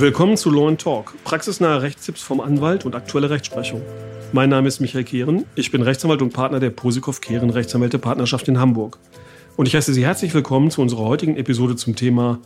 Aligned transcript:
Willkommen 0.00 0.36
zu 0.36 0.50
Law 0.50 0.70
Talk, 0.76 1.14
praxisnahe 1.24 1.82
Rechtstipps 1.82 2.22
vom 2.22 2.40
Anwalt 2.40 2.84
und 2.84 2.94
aktuelle 2.94 3.30
Rechtsprechung. 3.30 3.82
Mein 4.32 4.48
Name 4.48 4.68
ist 4.68 4.78
Michael 4.78 5.02
Kehren, 5.02 5.44
ich 5.56 5.72
bin 5.72 5.82
Rechtsanwalt 5.82 6.22
und 6.22 6.32
Partner 6.32 6.60
der 6.60 6.70
Posikow 6.70 7.20
Kehren 7.20 7.50
Rechtsanwälte 7.50 7.98
Partnerschaft 7.98 8.46
in 8.46 8.60
Hamburg. 8.60 8.98
Und 9.56 9.66
ich 9.66 9.74
heiße 9.74 9.92
Sie 9.92 10.04
herzlich 10.04 10.32
willkommen 10.34 10.70
zu 10.70 10.82
unserer 10.82 11.04
heutigen 11.04 11.36
Episode 11.36 11.74
zum 11.74 11.96
Thema 11.96 12.38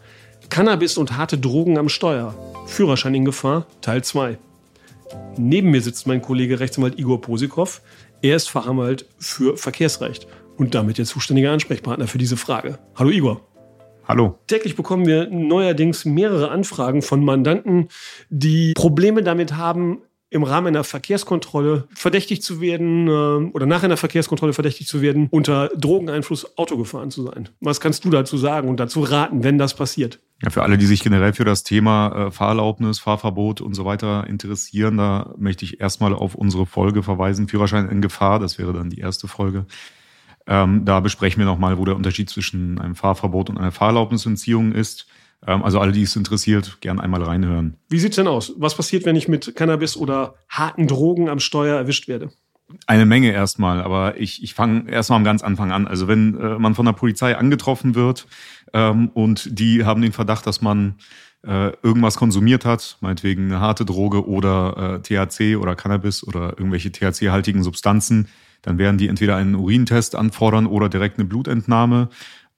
Cannabis 0.49 0.97
und 0.97 1.19
harte 1.19 1.37
Drogen 1.37 1.77
am 1.77 1.91
Steuer. 1.91 2.35
Führerschein 2.67 3.15
in 3.15 3.27
Gefahr, 3.27 3.67
Teil 3.83 4.03
2. 4.03 4.39
Neben 5.37 5.71
mir 5.71 5.81
sitzt 5.81 6.07
mein 6.07 6.23
Kollege 6.23 6.61
Rechtsanwalt 6.61 6.99
Igor 6.99 7.21
Posikow. 7.21 7.83
Er 8.23 8.37
ist 8.37 8.51
Fachanwalt 8.51 9.07
für 9.19 9.57
Verkehrsrecht 9.57 10.27
und 10.57 10.75
damit 10.75 10.99
der 10.99 11.05
zuständige 11.05 11.51
Ansprechpartner 11.51 12.07
für 12.07 12.19
diese 12.19 12.37
Frage. 12.37 12.79
Hallo 12.95 13.11
Igor. 13.11 13.41
Hallo. 14.07 14.39
Täglich 14.47 14.77
bekommen 14.77 15.07
wir 15.07 15.29
neuerdings 15.31 16.05
mehrere 16.05 16.51
Anfragen 16.51 17.03
von 17.03 17.25
Mandanten, 17.25 17.89
die 18.31 18.73
Probleme 18.75 19.23
damit 19.23 19.57
haben, 19.57 20.03
im 20.33 20.43
Rahmen 20.45 20.69
einer 20.69 20.85
Verkehrskontrolle 20.85 21.89
verdächtig 21.95 22.43
zu 22.43 22.61
werden 22.61 23.07
äh, 23.07 23.11
oder 23.53 23.67
nach 23.67 23.83
einer 23.83 23.97
Verkehrskontrolle 23.97 24.55
verdächtig 24.55 24.87
zu 24.87 25.03
werden, 25.03 25.29
unter 25.31 25.69
Drogeneinfluss 25.77 26.57
Auto 26.57 26.77
gefahren 26.77 27.11
zu 27.11 27.23
sein. 27.23 27.51
Was 27.61 27.81
kannst 27.81 28.05
du 28.05 28.11
dazu 28.11 28.39
sagen 28.39 28.69
und 28.69 28.81
dazu 28.81 29.03
raten, 29.03 29.45
wenn 29.45 29.59
das 29.59 29.75
passiert? 29.75 30.21
Ja, 30.43 30.51
für 30.51 30.63
alle, 30.63 30.79
die 30.79 30.87
sich 30.87 31.03
generell 31.03 31.35
für 31.35 31.45
das 31.45 31.65
Thema 31.65 32.29
äh, 32.29 32.31
Fahrerlaubnis, 32.31 32.99
Fahrverbot 32.99 33.61
und 33.61 33.75
so 33.75 33.85
weiter 33.85 34.27
interessieren, 34.27 34.97
da 34.97 35.35
möchte 35.37 35.65
ich 35.65 35.81
erstmal 35.81 36.15
auf 36.15 36.35
unsere 36.35 36.67
Folge 36.67 37.03
verweisen, 37.03 37.47
Führerschein 37.47 37.89
in 37.91 38.01
Gefahr, 38.01 38.39
das 38.39 38.59
wäre 38.59 38.73
dann 38.73 38.91
die 38.91 39.01
erste 39.01 39.29
Folge. 39.29 39.67
Ähm, 40.47 40.85
da 40.85 41.01
besprechen 41.01 41.39
wir 41.39 41.47
nochmal, 41.47 41.79
wo 41.79 41.85
der 41.85 41.95
Unterschied 41.95 42.29
zwischen 42.31 42.81
einem 42.81 42.97
Fahrverbot 42.97 43.51
und 43.51 43.59
einer 43.59 43.71
Fahrerlaubnisentziehung 43.71 44.73
ist. 44.73 45.07
Ähm, 45.47 45.63
also 45.63 45.81
alle, 45.81 45.93
die 45.93 46.03
es 46.03 46.17
interessiert, 46.17 46.79
gern 46.81 47.01
einmal 47.01 47.23
reinhören. 47.23 47.77
Wie 47.89 47.99
sieht's 47.99 48.17
denn 48.17 48.29
aus? 48.29 48.53
Was 48.57 48.77
passiert, 48.77 49.05
wenn 49.05 49.17
ich 49.17 49.29
mit 49.29 49.55
Cannabis 49.57 49.97
oder 49.97 50.35
harten 50.49 50.87
Drogen 50.87 51.29
am 51.29 51.41
Steuer 51.41 51.77
erwischt 51.77 52.09
werde? 52.09 52.31
Eine 52.87 53.05
Menge 53.05 53.33
erstmal, 53.33 53.83
aber 53.83 54.19
ich, 54.19 54.43
ich 54.43 54.55
fange 54.55 54.91
erstmal 54.91 55.19
am 55.19 55.25
ganz 55.25 55.43
Anfang 55.43 55.73
an. 55.73 55.87
Also 55.87 56.09
wenn 56.09 56.39
äh, 56.39 56.59
man 56.59 56.75
von 56.75 56.87
der 56.87 56.93
Polizei 56.93 57.37
angetroffen 57.37 57.95
wird 57.95 58.27
ähm, 58.73 59.11
und 59.13 59.59
die 59.59 59.85
haben 59.85 60.01
den 60.01 60.13
Verdacht, 60.13 60.47
dass 60.47 60.63
man 60.63 60.97
äh, 61.47 61.73
irgendwas 61.83 62.17
konsumiert 62.17 62.65
hat, 62.65 62.99
meinetwegen 63.01 63.47
eine 63.47 63.61
harte 63.61 63.85
Droge 63.85 64.27
oder 64.27 65.01
äh, 65.05 65.27
THC 65.27 65.57
oder 65.57 65.75
Cannabis 65.75 66.27
oder 66.27 66.51
irgendwelche 66.57 66.93
THC-haltigen 66.93 67.63
Substanzen, 67.63 68.29
dann 68.63 68.79
werden 68.79 68.97
die 68.97 69.09
entweder 69.09 69.37
einen 69.37 69.57
Urintest 69.57 70.15
anfordern 70.15 70.67
oder 70.67 70.89
direkt 70.89 71.19
eine 71.19 71.27
Blutentnahme. 71.27 72.09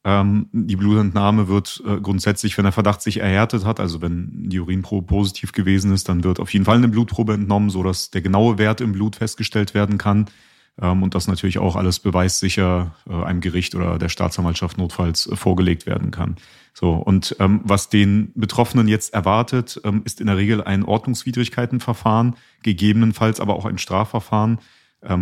Ähm, 0.07 0.49
die 0.53 0.77
Blutentnahme 0.77 1.49
wird 1.49 1.83
äh, 1.87 1.99
grundsätzlich, 1.99 2.57
wenn 2.59 2.65
der 2.65 2.73
Verdacht 2.73 3.01
sich 3.01 3.21
erhärtet 3.21 3.65
hat, 3.65 3.81
also 3.81 4.03
wenn 4.03 4.51
die 4.51 4.61
Urinprobe 4.61 5.07
positiv 5.07 5.53
gewesen 5.53 5.93
ist, 5.93 6.11
dann 6.11 6.25
wird 6.25 6.41
auf 6.41 6.53
jeden 6.53 6.67
Fall 6.67 6.77
eine 6.77 6.89
Blutprobe 6.89 7.33
entnommen, 7.33 7.71
so 7.71 7.83
dass 7.83 8.11
der 8.11 8.21
genaue 8.21 8.59
Wert 8.59 8.83
im 8.83 8.93
Blut 8.93 9.17
festgestellt 9.17 9.73
werden 9.73 9.97
kann. 9.97 10.27
Ähm, 10.81 11.03
und 11.03 11.15
das 11.15 11.27
natürlich 11.27 11.59
auch 11.59 11.77
alles 11.77 12.01
beweissicher 12.01 12.95
äh, 13.09 13.15
einem 13.15 13.41
Gericht 13.41 13.75
oder 13.75 13.99
der 13.99 14.09
Staatsanwaltschaft 14.11 14.77
notfalls 14.77 15.27
äh, 15.27 15.37
vorgelegt 15.37 15.87
werden 15.87 16.11
kann. 16.11 16.37
So, 16.75 16.93
und 16.93 17.37
ähm, 17.39 17.61
was 17.65 17.89
den 17.89 18.33
Betroffenen 18.35 18.89
jetzt 18.89 19.15
erwartet, 19.15 19.81
ähm, 19.85 20.03
ist 20.05 20.21
in 20.21 20.27
der 20.27 20.37
Regel 20.37 20.63
ein 20.63 20.85
Ordnungswidrigkeitenverfahren, 20.85 22.35
gegebenenfalls 22.63 23.41
aber 23.41 23.55
auch 23.55 23.65
ein 23.65 23.79
Strafverfahren, 23.79 24.59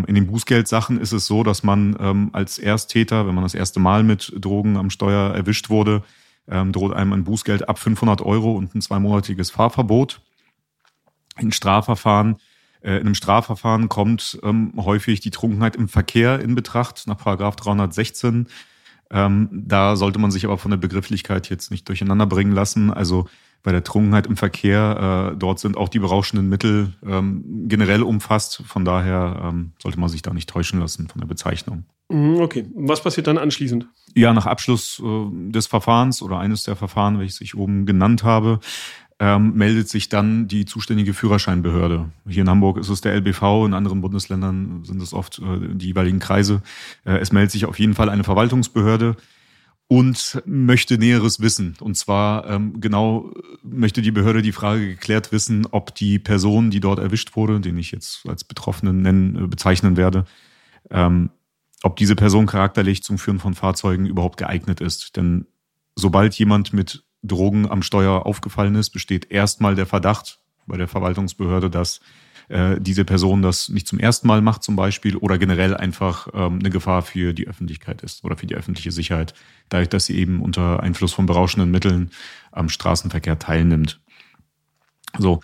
in 0.06 0.14
den 0.14 0.26
Bußgeldsachen 0.26 1.00
ist 1.00 1.12
es 1.12 1.26
so, 1.26 1.42
dass 1.42 1.62
man 1.62 1.96
ähm, 1.98 2.30
als 2.32 2.58
Ersttäter, 2.58 3.26
wenn 3.26 3.34
man 3.34 3.44
das 3.44 3.54
erste 3.54 3.80
Mal 3.80 4.04
mit 4.04 4.32
Drogen 4.36 4.76
am 4.76 4.90
Steuer 4.90 5.34
erwischt 5.34 5.70
wurde, 5.70 6.02
ähm, 6.48 6.72
droht 6.72 6.92
einem 6.92 7.12
ein 7.12 7.24
Bußgeld 7.24 7.68
ab 7.68 7.78
500 7.78 8.20
Euro 8.22 8.52
und 8.52 8.74
ein 8.74 8.80
zweimonatiges 8.80 9.50
Fahrverbot. 9.50 10.20
In 11.38 11.50
Strafverfahren, 11.50 12.36
äh, 12.82 12.96
in 12.96 13.06
einem 13.06 13.14
Strafverfahren 13.14 13.88
kommt 13.88 14.38
häufig 14.76 15.20
die 15.20 15.30
Trunkenheit 15.30 15.76
im 15.76 15.88
Verkehr 15.88 16.40
in 16.40 16.54
Betracht 16.54 17.06
nach 17.06 17.18
Paragraph 17.18 17.56
316. 17.56 18.46
da 19.10 19.96
sollte 19.96 20.18
man 20.18 20.30
sich 20.30 20.46
aber 20.46 20.56
von 20.56 20.70
der 20.70 20.78
Begrifflichkeit 20.78 21.50
jetzt 21.50 21.70
nicht 21.70 21.86
durcheinander 21.86 22.24
bringen 22.24 22.52
lassen. 22.52 22.90
Also 22.90 23.28
bei 23.62 23.72
der 23.72 23.84
Trunkenheit 23.84 24.26
im 24.26 24.36
Verkehr. 24.36 25.32
Äh, 25.32 25.36
dort 25.36 25.58
sind 25.60 25.76
auch 25.76 25.88
die 25.88 25.98
berauschenden 25.98 26.48
Mittel 26.48 26.94
ähm, 27.06 27.44
generell 27.68 28.02
umfasst. 28.02 28.62
Von 28.66 28.84
daher 28.84 29.50
ähm, 29.50 29.72
sollte 29.80 30.00
man 30.00 30.08
sich 30.08 30.22
da 30.22 30.32
nicht 30.32 30.48
täuschen 30.48 30.80
lassen 30.80 31.08
von 31.08 31.20
der 31.20 31.28
Bezeichnung. 31.28 31.84
Mhm, 32.08 32.40
okay, 32.40 32.66
was 32.74 33.02
passiert 33.02 33.26
dann 33.26 33.38
anschließend? 33.38 33.86
Ja, 34.14 34.32
nach 34.32 34.46
Abschluss 34.46 35.00
äh, 35.04 35.50
des 35.50 35.66
Verfahrens 35.66 36.22
oder 36.22 36.38
eines 36.38 36.64
der 36.64 36.76
Verfahren, 36.76 37.18
welches 37.18 37.40
ich 37.40 37.56
oben 37.56 37.86
genannt 37.86 38.24
habe, 38.24 38.60
ähm, 39.20 39.54
meldet 39.54 39.88
sich 39.88 40.08
dann 40.08 40.48
die 40.48 40.64
zuständige 40.64 41.14
Führerscheinbehörde. 41.14 42.10
Hier 42.26 42.42
in 42.42 42.50
Hamburg 42.50 42.78
ist 42.78 42.88
es 42.88 43.02
der 43.02 43.14
LBV, 43.14 43.66
in 43.66 43.74
anderen 43.74 44.00
Bundesländern 44.00 44.84
sind 44.84 45.00
es 45.00 45.14
oft 45.14 45.38
äh, 45.38 45.74
die 45.74 45.86
jeweiligen 45.86 46.18
Kreise. 46.18 46.60
Äh, 47.04 47.18
es 47.18 47.30
meldet 47.30 47.52
sich 47.52 47.66
auf 47.66 47.78
jeden 47.78 47.94
Fall 47.94 48.08
eine 48.08 48.24
Verwaltungsbehörde 48.24 49.16
und 49.92 50.40
möchte 50.46 50.96
Näheres 50.96 51.40
wissen. 51.40 51.76
Und 51.78 51.98
zwar 51.98 52.48
ähm, 52.48 52.80
genau 52.80 53.30
möchte 53.62 54.00
die 54.00 54.10
Behörde 54.10 54.40
die 54.40 54.52
Frage 54.52 54.88
geklärt 54.88 55.32
wissen, 55.32 55.66
ob 55.70 55.94
die 55.94 56.18
Person, 56.18 56.70
die 56.70 56.80
dort 56.80 56.98
erwischt 56.98 57.36
wurde, 57.36 57.60
den 57.60 57.76
ich 57.76 57.90
jetzt 57.90 58.26
als 58.26 58.42
Betroffenen 58.42 59.02
nennen, 59.02 59.36
äh, 59.36 59.46
bezeichnen 59.48 59.98
werde, 59.98 60.24
ähm, 60.88 61.28
ob 61.82 61.96
diese 61.96 62.16
Person 62.16 62.46
charakterlich 62.46 63.02
zum 63.02 63.18
Führen 63.18 63.38
von 63.38 63.52
Fahrzeugen 63.52 64.06
überhaupt 64.06 64.38
geeignet 64.38 64.80
ist. 64.80 65.14
Denn 65.18 65.46
sobald 65.94 66.32
jemand 66.36 66.72
mit 66.72 67.04
Drogen 67.22 67.70
am 67.70 67.82
Steuer 67.82 68.24
aufgefallen 68.24 68.76
ist, 68.76 68.92
besteht 68.92 69.30
erstmal 69.30 69.74
der 69.74 69.84
Verdacht 69.84 70.38
bei 70.66 70.78
der 70.78 70.88
Verwaltungsbehörde, 70.88 71.68
dass 71.68 72.00
äh, 72.52 72.80
diese 72.80 73.04
Person 73.04 73.42
das 73.42 73.68
nicht 73.68 73.88
zum 73.88 73.98
ersten 73.98 74.26
Mal 74.26 74.42
macht 74.42 74.62
zum 74.62 74.76
Beispiel 74.76 75.16
oder 75.16 75.38
generell 75.38 75.76
einfach 75.76 76.28
ähm, 76.34 76.58
eine 76.58 76.70
Gefahr 76.70 77.02
für 77.02 77.32
die 77.32 77.48
Öffentlichkeit 77.48 78.02
ist 78.02 78.24
oder 78.24 78.36
für 78.36 78.46
die 78.46 78.54
öffentliche 78.54 78.92
Sicherheit, 78.92 79.34
dadurch, 79.70 79.88
dass 79.88 80.06
sie 80.06 80.18
eben 80.18 80.40
unter 80.40 80.82
Einfluss 80.82 81.12
von 81.12 81.26
berauschenden 81.26 81.70
Mitteln 81.70 82.10
am 82.50 82.68
Straßenverkehr 82.68 83.38
teilnimmt. 83.38 84.00
So. 85.18 85.40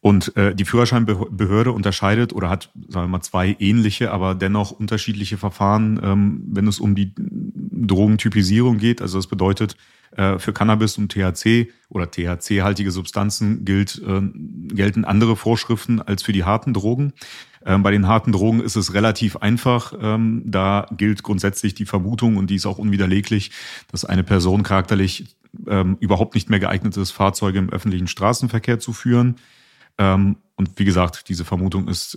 Und 0.00 0.36
äh, 0.36 0.54
die 0.54 0.64
Führerscheinbehörde 0.64 1.70
unterscheidet 1.70 2.32
oder 2.32 2.48
hat, 2.48 2.70
sagen 2.88 3.06
wir 3.06 3.08
mal, 3.08 3.22
zwei 3.22 3.56
ähnliche, 3.58 4.10
aber 4.10 4.34
dennoch 4.34 4.72
unterschiedliche 4.72 5.38
Verfahren, 5.38 6.00
ähm, 6.02 6.42
wenn 6.46 6.66
es 6.66 6.80
um 6.80 6.94
die 6.94 7.12
Drogentypisierung 7.16 8.78
geht. 8.78 9.00
Also 9.00 9.18
das 9.18 9.28
bedeutet, 9.28 9.76
für 10.38 10.52
Cannabis 10.52 10.98
und 10.98 11.10
THC 11.10 11.70
oder 11.88 12.10
THC-haltige 12.10 12.90
Substanzen 12.90 13.64
gilt, 13.64 14.00
äh, 14.06 14.20
gelten 14.74 15.04
andere 15.04 15.36
Vorschriften 15.36 16.00
als 16.00 16.22
für 16.22 16.32
die 16.32 16.44
harten 16.44 16.74
Drogen. 16.74 17.12
Ähm, 17.64 17.82
bei 17.82 17.90
den 17.90 18.08
harten 18.08 18.32
Drogen 18.32 18.60
ist 18.60 18.76
es 18.76 18.94
relativ 18.94 19.36
einfach. 19.36 19.94
Ähm, 20.00 20.42
da 20.44 20.86
gilt 20.96 21.22
grundsätzlich 21.22 21.74
die 21.74 21.86
Vermutung, 21.86 22.36
und 22.36 22.50
die 22.50 22.56
ist 22.56 22.66
auch 22.66 22.78
unwiderleglich, 22.78 23.52
dass 23.90 24.04
eine 24.04 24.24
Person 24.24 24.62
charakterlich 24.62 25.36
ähm, 25.66 25.96
überhaupt 26.00 26.34
nicht 26.34 26.50
mehr 26.50 26.60
geeignet 26.60 26.96
ist, 26.96 27.10
Fahrzeuge 27.10 27.58
im 27.58 27.70
öffentlichen 27.70 28.08
Straßenverkehr 28.08 28.78
zu 28.78 28.92
führen. 28.92 29.36
Und 30.62 30.78
wie 30.78 30.84
gesagt, 30.84 31.28
diese 31.28 31.44
Vermutung 31.44 31.88
ist 31.88 32.16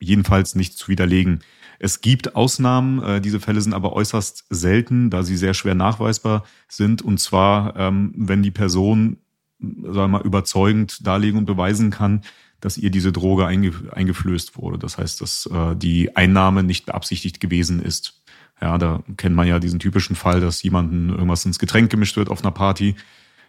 jedenfalls 0.00 0.54
nicht 0.54 0.78
zu 0.78 0.88
widerlegen. 0.88 1.40
Es 1.78 2.00
gibt 2.00 2.36
Ausnahmen, 2.36 3.02
äh, 3.02 3.20
diese 3.20 3.40
Fälle 3.40 3.60
sind 3.60 3.74
aber 3.74 3.92
äußerst 3.92 4.46
selten, 4.50 5.10
da 5.10 5.22
sie 5.22 5.36
sehr 5.36 5.54
schwer 5.54 5.74
nachweisbar 5.74 6.44
sind. 6.68 7.02
Und 7.02 7.18
zwar, 7.18 7.76
ähm, 7.76 8.14
wenn 8.16 8.42
die 8.42 8.50
Person, 8.50 9.18
sagen 9.58 9.94
wir 9.94 10.08
mal, 10.08 10.22
überzeugend 10.22 11.06
darlegen 11.06 11.38
und 11.38 11.46
beweisen 11.46 11.90
kann, 11.90 12.22
dass 12.60 12.78
ihr 12.78 12.90
diese 12.90 13.12
Droge 13.12 13.46
eingeflößt 13.46 14.56
wurde. 14.56 14.78
Das 14.78 14.96
heißt, 14.96 15.20
dass 15.20 15.46
äh, 15.46 15.76
die 15.76 16.16
Einnahme 16.16 16.62
nicht 16.62 16.86
beabsichtigt 16.86 17.40
gewesen 17.40 17.82
ist. 17.82 18.22
Ja, 18.60 18.78
da 18.78 19.02
kennt 19.18 19.36
man 19.36 19.46
ja 19.46 19.58
diesen 19.58 19.80
typischen 19.80 20.16
Fall, 20.16 20.40
dass 20.40 20.62
jemanden 20.62 21.10
irgendwas 21.10 21.44
ins 21.44 21.58
Getränk 21.58 21.90
gemischt 21.90 22.16
wird 22.16 22.30
auf 22.30 22.40
einer 22.42 22.52
Party 22.52 22.94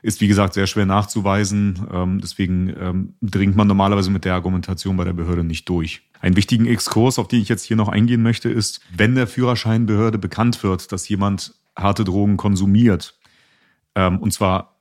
ist, 0.05 0.21
wie 0.21 0.27
gesagt, 0.27 0.53
sehr 0.53 0.67
schwer 0.67 0.85
nachzuweisen. 0.85 1.87
Ähm, 1.91 2.21
deswegen 2.21 2.73
ähm, 2.79 3.13
dringt 3.23 3.55
man 3.55 3.67
normalerweise 3.67 4.11
mit 4.11 4.23
der 4.23 4.35
Argumentation 4.35 4.95
bei 4.97 5.03
der 5.03 5.13
Behörde 5.13 5.43
nicht 5.43 5.67
durch. 5.67 6.03
Einen 6.21 6.35
wichtigen 6.35 6.67
Exkurs, 6.67 7.17
auf 7.17 7.27
den 7.27 7.41
ich 7.41 7.49
jetzt 7.49 7.63
hier 7.63 7.75
noch 7.75 7.89
eingehen 7.89 8.21
möchte, 8.21 8.49
ist, 8.49 8.81
wenn 8.95 9.15
der 9.15 9.25
Führerscheinbehörde 9.25 10.19
bekannt 10.19 10.63
wird, 10.63 10.91
dass 10.91 11.09
jemand 11.09 11.55
harte 11.75 12.03
Drogen 12.03 12.37
konsumiert, 12.37 13.17
ähm, 13.95 14.19
und 14.19 14.31
zwar 14.31 14.75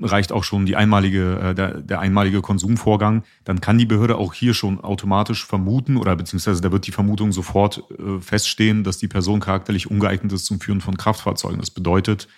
reicht 0.00 0.32
auch 0.32 0.44
schon 0.44 0.64
die 0.64 0.76
einmalige, 0.76 1.38
äh, 1.40 1.54
der, 1.54 1.80
der 1.82 2.00
einmalige 2.00 2.40
Konsumvorgang, 2.40 3.24
dann 3.44 3.60
kann 3.60 3.76
die 3.76 3.84
Behörde 3.84 4.16
auch 4.16 4.32
hier 4.32 4.54
schon 4.54 4.80
automatisch 4.80 5.44
vermuten 5.44 5.96
oder 5.96 6.16
beziehungsweise 6.16 6.62
da 6.62 6.72
wird 6.72 6.86
die 6.86 6.92
Vermutung 6.92 7.32
sofort 7.32 7.82
äh, 7.98 8.20
feststehen, 8.20 8.84
dass 8.84 8.98
die 8.98 9.08
Person 9.08 9.40
charakterlich 9.40 9.90
ungeeignet 9.90 10.32
ist 10.32 10.46
zum 10.46 10.60
Führen 10.60 10.80
von 10.80 10.96
Kraftfahrzeugen. 10.96 11.58
Das 11.58 11.70
bedeutet, 11.70 12.28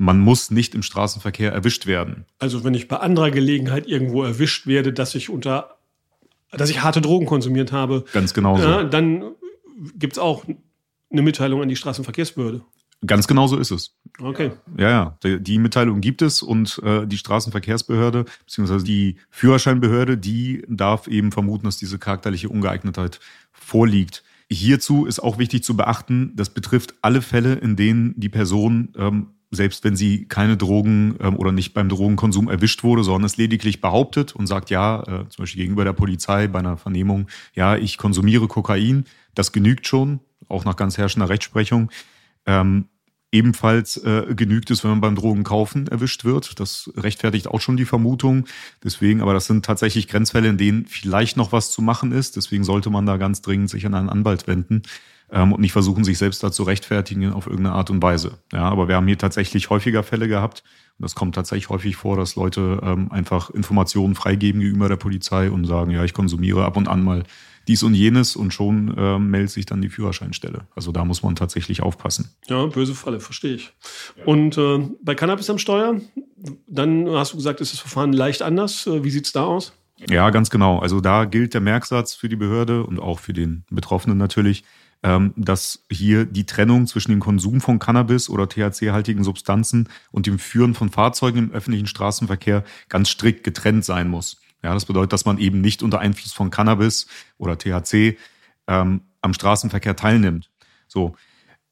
man 0.00 0.18
muss 0.18 0.50
nicht 0.50 0.74
im 0.74 0.82
Straßenverkehr 0.82 1.52
erwischt 1.52 1.86
werden. 1.86 2.24
Also 2.38 2.64
wenn 2.64 2.72
ich 2.72 2.88
bei 2.88 2.96
anderer 2.96 3.30
Gelegenheit 3.30 3.86
irgendwo 3.86 4.22
erwischt 4.22 4.66
werde, 4.66 4.94
dass 4.94 5.14
ich 5.14 5.28
unter, 5.28 5.76
dass 6.52 6.70
ich 6.70 6.82
harte 6.82 7.02
Drogen 7.02 7.26
konsumiert 7.26 7.70
habe, 7.70 8.06
ganz 8.14 8.32
genau 8.32 8.56
so. 8.56 8.62
Ja, 8.62 8.82
dann 8.82 9.32
gibt 9.98 10.14
es 10.14 10.18
auch 10.18 10.46
eine 11.10 11.20
Mitteilung 11.20 11.60
an 11.60 11.68
die 11.68 11.76
Straßenverkehrsbehörde. 11.76 12.62
Ganz 13.06 13.28
genau 13.28 13.46
so 13.46 13.58
ist 13.58 13.70
es. 13.70 13.94
Okay. 14.18 14.52
Ja, 14.78 14.88
ja. 14.88 15.18
Die, 15.22 15.38
die 15.38 15.58
Mitteilung 15.58 16.00
gibt 16.00 16.22
es 16.22 16.40
und 16.40 16.80
äh, 16.82 17.06
die 17.06 17.18
Straßenverkehrsbehörde 17.18 18.24
beziehungsweise 18.46 18.84
die 18.86 19.16
Führerscheinbehörde, 19.28 20.16
die 20.16 20.64
darf 20.66 21.08
eben 21.08 21.30
vermuten, 21.30 21.66
dass 21.66 21.76
diese 21.76 21.98
charakterliche 21.98 22.48
Ungeeignetheit 22.48 23.20
vorliegt. 23.52 24.22
Hierzu 24.50 25.04
ist 25.04 25.20
auch 25.20 25.36
wichtig 25.36 25.62
zu 25.62 25.76
beachten, 25.76 26.32
das 26.36 26.48
betrifft 26.48 26.94
alle 27.02 27.20
Fälle, 27.20 27.54
in 27.54 27.76
denen 27.76 28.18
die 28.18 28.30
Person 28.30 28.94
ähm, 28.96 29.26
selbst 29.50 29.82
wenn 29.84 29.96
sie 29.96 30.26
keine 30.26 30.56
Drogen 30.56 31.16
ähm, 31.20 31.36
oder 31.36 31.52
nicht 31.52 31.74
beim 31.74 31.88
Drogenkonsum 31.88 32.48
erwischt 32.48 32.84
wurde, 32.84 33.02
sondern 33.02 33.24
es 33.24 33.36
lediglich 33.36 33.80
behauptet 33.80 34.34
und 34.34 34.46
sagt, 34.46 34.70
ja, 34.70 35.02
äh, 35.02 35.28
zum 35.28 35.42
Beispiel 35.42 35.62
gegenüber 35.62 35.84
der 35.84 35.92
Polizei 35.92 36.46
bei 36.46 36.60
einer 36.60 36.76
Vernehmung, 36.76 37.26
ja, 37.54 37.76
ich 37.76 37.98
konsumiere 37.98 38.46
Kokain, 38.46 39.04
das 39.34 39.52
genügt 39.52 39.86
schon, 39.86 40.20
auch 40.48 40.64
nach 40.64 40.76
ganz 40.76 40.98
herrschender 40.98 41.28
Rechtsprechung. 41.28 41.90
Ähm, 42.46 42.86
ebenfalls 43.32 43.96
äh, 43.98 44.34
genügt 44.34 44.70
es, 44.70 44.82
wenn 44.82 44.90
man 44.92 45.00
beim 45.00 45.14
Drogenkaufen 45.14 45.88
erwischt 45.88 46.24
wird. 46.24 46.58
Das 46.58 46.90
rechtfertigt 46.96 47.48
auch 47.48 47.60
schon 47.60 47.76
die 47.76 47.84
Vermutung. 47.84 48.46
Deswegen, 48.82 49.20
aber 49.20 49.34
das 49.34 49.46
sind 49.46 49.64
tatsächlich 49.64 50.08
Grenzfälle, 50.08 50.48
in 50.48 50.58
denen 50.58 50.86
vielleicht 50.86 51.36
noch 51.36 51.52
was 51.52 51.70
zu 51.70 51.82
machen 51.82 52.12
ist. 52.12 52.36
Deswegen 52.36 52.64
sollte 52.64 52.90
man 52.90 53.06
da 53.06 53.16
ganz 53.16 53.42
dringend 53.42 53.70
sich 53.70 53.86
an 53.86 53.94
einen 53.94 54.08
Anwalt 54.08 54.46
wenden 54.46 54.82
ähm, 55.32 55.52
und 55.52 55.60
nicht 55.60 55.72
versuchen, 55.72 56.04
sich 56.04 56.18
selbst 56.18 56.42
da 56.42 56.52
zu 56.52 56.62
rechtfertigen 56.62 57.32
auf 57.32 57.46
irgendeine 57.46 57.74
Art 57.74 57.90
und 57.90 58.02
Weise. 58.02 58.38
Ja, 58.52 58.68
aber 58.68 58.88
wir 58.88 58.96
haben 58.96 59.06
hier 59.06 59.18
tatsächlich 59.18 59.70
häufiger 59.70 60.02
Fälle 60.02 60.28
gehabt. 60.28 60.62
Und 60.98 61.04
das 61.04 61.14
kommt 61.14 61.34
tatsächlich 61.34 61.68
häufig 61.68 61.96
vor, 61.96 62.16
dass 62.16 62.36
Leute 62.36 62.80
ähm, 62.82 63.10
einfach 63.10 63.50
Informationen 63.50 64.14
freigeben 64.14 64.60
gegenüber 64.60 64.88
der 64.88 64.96
Polizei 64.96 65.50
und 65.50 65.64
sagen, 65.64 65.90
ja, 65.90 66.04
ich 66.04 66.12
konsumiere 66.12 66.64
ab 66.64 66.76
und 66.76 66.88
an 66.88 67.02
mal 67.02 67.24
dies 67.68 67.82
und 67.82 67.94
jenes 67.94 68.36
und 68.36 68.52
schon 68.52 68.96
äh, 68.96 69.18
meldet 69.18 69.50
sich 69.50 69.66
dann 69.66 69.80
die 69.80 69.90
Führerscheinstelle. 69.90 70.66
Also 70.74 70.92
da 70.92 71.04
muss 71.04 71.22
man 71.22 71.36
tatsächlich 71.36 71.82
aufpassen. 71.82 72.30
Ja, 72.48 72.66
böse 72.66 72.94
Falle, 72.94 73.20
verstehe 73.20 73.54
ich. 73.54 73.72
Und 74.24 74.58
äh, 74.58 74.88
bei 75.02 75.14
Cannabis 75.14 75.50
am 75.50 75.58
Steuer, 75.58 76.00
dann 76.66 77.08
hast 77.10 77.32
du 77.32 77.36
gesagt, 77.36 77.60
ist 77.60 77.72
das 77.72 77.80
Verfahren 77.80 78.12
leicht 78.12 78.42
anders. 78.42 78.86
Äh, 78.86 79.04
wie 79.04 79.10
sieht 79.10 79.26
es 79.26 79.32
da 79.32 79.44
aus? 79.44 79.72
Ja, 80.08 80.30
ganz 80.30 80.50
genau. 80.50 80.78
Also 80.78 81.00
da 81.00 81.26
gilt 81.26 81.52
der 81.54 81.60
Merksatz 81.60 82.14
für 82.14 82.28
die 82.28 82.36
Behörde 82.36 82.84
und 82.84 82.98
auch 82.98 83.18
für 83.18 83.34
den 83.34 83.64
Betroffenen 83.70 84.16
natürlich 84.16 84.64
dass 85.02 85.86
hier 85.90 86.26
die 86.26 86.44
Trennung 86.44 86.86
zwischen 86.86 87.12
dem 87.12 87.20
Konsum 87.20 87.62
von 87.62 87.78
Cannabis 87.78 88.28
oder 88.28 88.50
THC-haltigen 88.50 89.24
Substanzen 89.24 89.88
und 90.10 90.26
dem 90.26 90.38
Führen 90.38 90.74
von 90.74 90.90
Fahrzeugen 90.90 91.38
im 91.38 91.52
öffentlichen 91.52 91.86
Straßenverkehr 91.86 92.64
ganz 92.90 93.08
strikt 93.08 93.42
getrennt 93.42 93.84
sein 93.86 94.08
muss. 94.08 94.42
Ja, 94.62 94.74
das 94.74 94.84
bedeutet, 94.84 95.12
dass 95.12 95.24
man 95.24 95.38
eben 95.38 95.60
nicht 95.60 95.82
unter 95.82 96.00
Einfluss 96.00 96.32
von 96.32 96.50
Cannabis 96.50 97.06
oder 97.38 97.56
THC 97.56 98.18
ähm, 98.66 99.02
am 99.22 99.32
Straßenverkehr 99.32 99.96
teilnimmt. 99.96 100.50
So, 100.86 101.14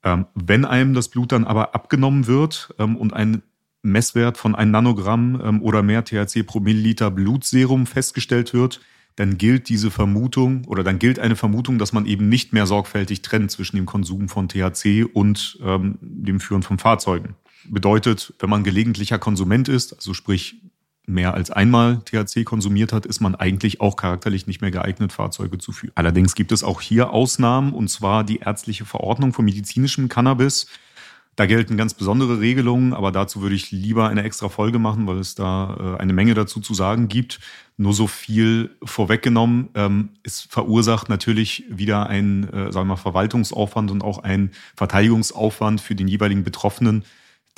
ähm, 0.03 0.27
wenn 0.35 0.65
einem 0.65 0.95
das 0.95 1.09
Blut 1.09 1.33
dann 1.33 1.45
aber 1.45 1.75
abgenommen 1.75 2.27
wird 2.27 2.75
ähm, 2.79 2.97
und 2.97 3.13
ein 3.13 3.43
Messwert 3.83 4.39
von 4.39 4.55
ein 4.55 4.71
Nanogramm 4.71 5.41
ähm, 5.43 5.63
oder 5.63 5.83
mehr 5.83 6.05
THC 6.05 6.45
pro 6.45 6.61
Milliliter 6.61 7.11
Blutserum 7.11 7.87
festgestellt 7.87 8.55
wird, 8.55 8.81
dann 9.19 9.37
gilt 9.37 9.69
diese 9.69 9.91
Vermutung 9.91 10.65
oder 10.67 10.85
dann 10.85 11.01
gilt 11.01 11.19
eine 11.19 11.35
Vermutung, 11.35 11.79
dass 11.79 11.93
man 11.93 12.07
eben 12.07 12.29
nicht 12.29 12.53
mehr 12.53 12.67
sorgfältig 12.67 13.23
trennt 13.23 13.51
zwischen 13.51 13.75
dem 13.75 13.85
Konsum 13.85 14.29
von 14.29 14.49
THC 14.49 15.05
und 15.13 15.59
ähm, 15.61 15.99
dem 16.01 16.39
Führen 16.39 16.63
von 16.63 16.79
Fahrzeugen. 16.79 17.35
Bedeutet, 17.65 18.33
wenn 18.39 18.49
man 18.49 18.63
gelegentlicher 18.63 19.19
Konsument 19.19 19.69
ist, 19.69 19.93
also 19.93 20.15
sprich 20.15 20.63
mehr 21.05 21.35
als 21.35 21.51
einmal 21.51 22.01
THC 22.05 22.45
konsumiert 22.45 22.93
hat, 22.93 23.07
ist 23.07 23.21
man 23.21 23.35
eigentlich 23.35 23.81
auch 23.81 23.97
charakterlich 23.97 24.47
nicht 24.47 24.61
mehr 24.61 24.71
geeignet, 24.71 25.13
Fahrzeuge 25.13 25.59
zu 25.59 25.73
führen. 25.73 25.93
Allerdings 25.97 26.37
gibt 26.37 26.53
es 26.53 26.63
auch 26.63 26.81
hier 26.81 27.11
Ausnahmen, 27.11 27.73
und 27.73 27.89
zwar 27.89 28.23
die 28.23 28.39
ärztliche 28.39 28.85
Verordnung 28.85 29.33
von 29.33 29.45
medizinischem 29.45 30.09
Cannabis 30.09 30.69
da 31.39 31.47
gelten 31.47 31.77
ganz 31.77 31.95
besondere 31.95 32.41
Regelungen, 32.41 32.93
aber 32.93 33.13
dazu 33.13 33.43
würde 33.43 33.55
ich 33.55 33.71
lieber 33.71 34.09
eine 34.09 34.25
extra 34.25 34.49
Folge 34.49 34.81
machen, 34.81 35.07
weil 35.07 35.19
es 35.19 35.37
da 35.37 35.95
äh, 35.95 36.01
eine 36.01 36.13
Menge 36.13 36.35
dazu 36.35 36.59
zu 36.59 36.75
sagen 36.75 37.07
gibt. 37.07 37.39
Nur 37.77 37.95
so 37.95 38.09
viel 38.09 38.71
vorweggenommen. 38.83 39.69
Ähm, 39.77 40.09
es 40.25 40.41
verursacht 40.41 41.09
natürlich 41.09 41.63
wieder 41.71 42.09
ein, 42.09 42.53
äh, 42.53 42.73
sagen 42.73 42.89
wir 42.89 42.95
mal, 42.95 42.97
Verwaltungsaufwand 42.97 43.93
und 43.93 44.03
auch 44.03 44.19
ein 44.19 44.51
Verteidigungsaufwand 44.75 45.81
für 45.81 45.95
den 45.95 46.09
jeweiligen 46.09 46.43
Betroffenen, 46.43 47.05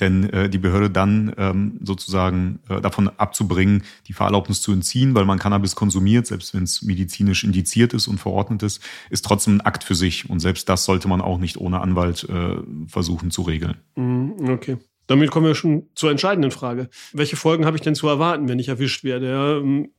denn 0.00 0.28
äh, 0.30 0.48
die 0.48 0.58
Behörde 0.58 0.90
dann 0.90 1.32
ähm, 1.38 1.78
sozusagen 1.82 2.60
äh, 2.68 2.80
davon 2.80 3.08
abzubringen, 3.16 3.84
die 4.08 4.12
Fahrerlaubnis 4.12 4.62
zu 4.62 4.72
entziehen, 4.72 5.14
weil 5.14 5.24
man 5.24 5.38
Cannabis 5.38 5.76
konsumiert, 5.76 6.26
selbst 6.26 6.54
wenn 6.54 6.64
es 6.64 6.82
medizinisch 6.82 7.44
indiziert 7.44 7.92
ist 7.94 8.08
und 8.08 8.18
verordnet 8.18 8.62
ist, 8.62 8.82
ist 9.10 9.24
trotzdem 9.24 9.56
ein 9.56 9.60
Akt 9.60 9.84
für 9.84 9.94
sich. 9.94 10.28
Und 10.28 10.40
selbst 10.40 10.68
das 10.68 10.84
sollte 10.84 11.08
man 11.08 11.20
auch 11.20 11.38
nicht 11.38 11.58
ohne 11.58 11.80
Anwalt 11.80 12.26
äh, 12.28 12.56
versuchen 12.86 13.30
zu 13.30 13.42
regeln. 13.42 13.76
Mhm, 13.96 14.48
okay. 14.48 14.78
Damit 15.06 15.30
kommen 15.30 15.46
wir 15.46 15.56
schon 15.56 15.88
zur 15.94 16.10
entscheidenden 16.10 16.52
Frage. 16.52 16.88
Welche 17.12 17.36
Folgen 17.36 17.66
habe 17.66 17.76
ich 17.76 17.82
denn 17.82 17.96
zu 17.96 18.06
erwarten, 18.06 18.48
wenn 18.48 18.60
ich 18.60 18.68
erwischt 18.68 19.02
werde? 19.02 19.28
Ja, 19.28 19.56
ähm, 19.56 19.90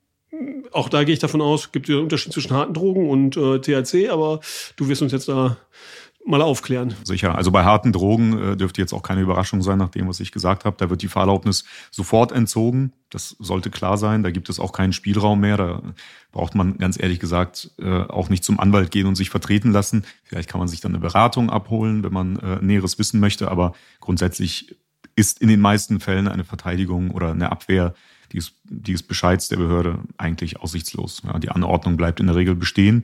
auch 0.72 0.90
da 0.90 1.04
gehe 1.04 1.14
ich 1.14 1.20
davon 1.20 1.42
aus, 1.42 1.72
gibt 1.72 1.90
es 1.90 1.96
einen 1.96 2.04
Unterschied 2.04 2.32
zwischen 2.32 2.54
harten 2.54 2.74
Drogen 2.74 3.10
und 3.10 3.36
äh, 3.36 3.60
THC, 3.60 4.10
aber 4.10 4.40
du 4.78 4.88
wirst 4.88 5.02
uns 5.02 5.12
jetzt 5.12 5.28
da 5.28 5.58
mal 6.26 6.42
aufklären. 6.42 6.94
Sicher. 7.04 7.36
Also 7.36 7.52
bei 7.52 7.64
harten 7.64 7.92
Drogen 7.92 8.54
äh, 8.54 8.58
dürfte 8.58 8.82
jetzt 8.82 8.94
auch 8.94 9.04
keine 9.04 9.22
Überraschung 9.22 9.62
sein, 9.62 9.78
nach 9.78 9.90
dem, 9.90 10.08
was 10.08 10.20
ich 10.20 10.32
gesagt 10.32 10.66
habe. 10.66 10.76
Da 10.78 10.90
wird 10.90 11.02
die 11.02 11.08
Fahrerlaubnis 11.08 11.66
sofort 11.90 12.32
entzogen. 12.32 12.94
Das 13.10 13.36
sollte 13.40 13.70
klar 13.70 13.98
sein. 13.98 14.24
Da 14.24 14.32
gibt 14.32 14.50
es 14.50 14.60
auch 14.60 14.72
keinen 14.72 14.94
Spielraum 14.94 15.40
mehr. 15.40 15.58
Da 15.58 15.82
braucht 16.32 16.56
man 16.56 16.78
ganz 16.78 17.02
ehrlich 17.02 17.20
gesagt 17.20 17.72
äh, 17.80 18.04
auch 18.04 18.30
nicht 18.30 18.44
zum 18.44 18.60
Anwalt 18.60 18.92
gehen 18.92 19.08
und 19.08 19.16
sich 19.16 19.30
vertreten 19.30 19.72
lassen. 19.72 20.06
Vielleicht 20.24 20.50
kann 20.50 20.60
man 20.60 20.68
sich 20.68 20.82
dann 20.82 20.92
eine 20.92 21.02
Beratung 21.02 21.50
abholen, 21.50 22.04
wenn 22.04 22.14
man 22.14 22.38
äh, 22.38 22.58
Näheres 22.62 23.00
wissen 23.00 23.20
möchte. 23.20 23.50
Aber 23.50 23.74
grundsätzlich 24.00 24.76
ist 25.16 25.42
in 25.42 25.50
den 25.50 25.60
meisten 25.60 26.00
Fällen 26.00 26.28
eine 26.28 26.44
Verteidigung 26.44 27.12
oder 27.12 27.32
eine 27.32 27.52
Abwehr 27.52 27.94
dieses, 28.32 28.54
dieses 28.64 29.04
Bescheids 29.04 29.50
der 29.50 29.58
Behörde 29.58 30.00
eigentlich 30.18 30.62
aussichtslos. 30.62 31.22
Ja, 31.26 31.38
die 31.40 31.50
Anordnung 31.50 31.98
bleibt 31.98 32.20
in 32.20 32.28
der 32.28 32.36
Regel 32.36 32.56
bestehen. 32.56 33.04